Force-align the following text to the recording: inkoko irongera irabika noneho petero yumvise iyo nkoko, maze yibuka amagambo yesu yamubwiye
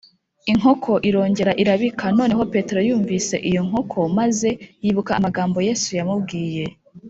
inkoko 0.51 0.91
irongera 1.09 1.51
irabika 1.61 2.05
noneho 2.19 2.43
petero 2.53 2.79
yumvise 2.87 3.35
iyo 3.49 3.61
nkoko, 3.67 3.97
maze 4.17 4.49
yibuka 4.83 5.11
amagambo 5.19 5.57
yesu 5.67 5.89
yamubwiye 5.99 6.65